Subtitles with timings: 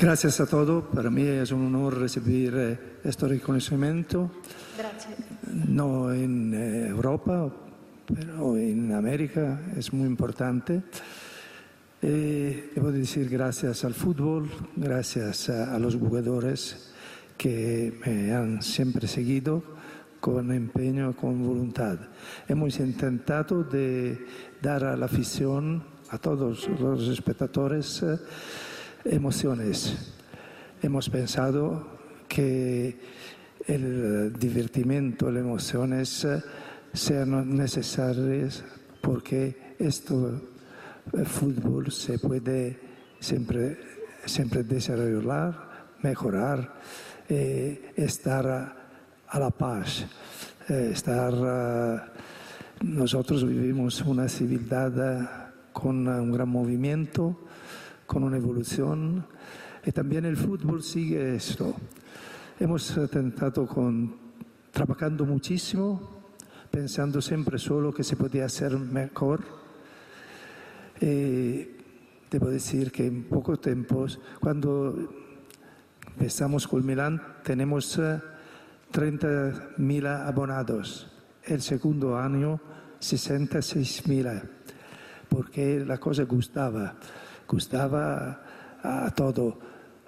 [0.00, 0.84] Gracias a todos.
[0.94, 4.30] Para mí es un honor recibir eh, este reconocimiento.
[4.78, 5.16] Grazie.
[5.66, 7.52] No en eh, Europa,
[8.06, 10.84] pero en América es muy importante.
[12.00, 16.92] Eh, debo decir gracias al fútbol, gracias a, a los jugadores
[17.36, 19.64] que me han siempre seguido
[20.20, 21.98] con empeño, con voluntad.
[22.46, 24.16] Hemos intentado de
[24.62, 28.04] dar a la afición, a todos los espectadores,
[29.04, 30.14] emociones.
[30.82, 31.98] Hemos pensado
[32.28, 32.98] que
[33.66, 36.42] el divertimento, las emociones eh,
[36.92, 38.64] sean necesarias
[39.00, 40.40] porque esto,
[41.12, 42.78] el fútbol, se puede
[43.20, 43.78] siempre,
[44.24, 46.74] siempre desarrollar, mejorar,
[47.28, 48.46] eh, estar
[49.26, 50.06] a, la paz,
[50.68, 51.32] eh, estar...
[51.34, 52.18] eh,
[52.82, 55.26] nosotros vivimos una civilidad eh,
[55.72, 57.36] con un gran movimiento,
[58.08, 59.26] con una evolución,
[59.84, 61.76] y también el fútbol sigue esto.
[62.58, 64.16] Hemos eh, tentado con,
[64.72, 66.24] trabajando muchísimo,
[66.70, 69.40] pensando siempre solo que se podía hacer mejor.
[71.00, 71.68] Y
[72.30, 75.12] debo decir que en pocos tiempos, cuando
[76.06, 78.20] empezamos con Milán, tenemos eh,
[78.90, 81.12] 30.000 abonados.
[81.44, 82.58] El segundo año,
[83.00, 84.42] 66.000,
[85.28, 86.96] porque la cosa gustaba,
[87.48, 88.42] gustaba
[88.82, 89.58] a todo.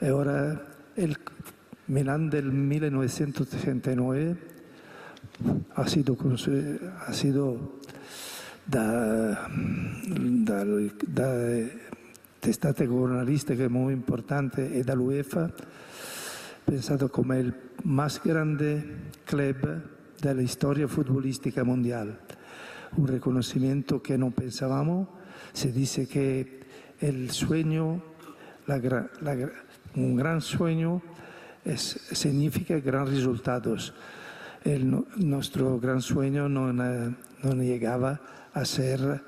[0.00, 0.60] Ahora
[0.96, 1.16] el
[1.86, 4.36] Milán del 1939
[5.74, 6.50] ha sido, cons-
[7.06, 7.78] ha sido
[8.66, 9.48] da,
[10.08, 10.64] da,
[11.06, 11.64] da
[12.40, 15.52] testate giornalistiche molto importanti e dall'UEFA
[16.64, 19.80] pensato come il más grande club
[20.20, 22.18] della storia futbolistica mondiale.
[22.96, 25.16] Un riconoscimento che non pensavamo,
[25.52, 26.58] si dice che
[28.66, 29.52] la gra-
[29.94, 31.02] un gran sueño
[31.76, 33.92] significa gran resultados.
[34.64, 36.72] El nuestro gran sueño no,
[37.62, 38.20] llegaba
[38.52, 39.22] a ser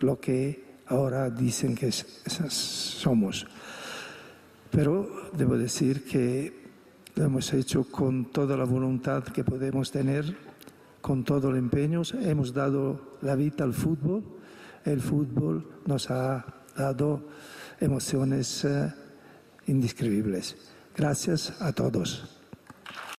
[0.00, 3.46] lo que ahora dicen que somos.
[4.70, 6.62] Pero debo decir que
[7.14, 10.34] lo hemos hecho con toda la voluntad que podemos tener,
[11.00, 12.02] con todo el empeño.
[12.22, 14.22] Hemos dado la vida al fútbol.
[14.84, 16.44] El fútbol nos ha
[16.76, 17.28] dado
[17.80, 18.92] emociones eh,
[19.66, 20.56] indescribibles.
[20.96, 22.41] Gracias a todos.